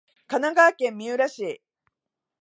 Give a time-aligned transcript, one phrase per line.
[0.27, 1.61] 神奈川県三浦市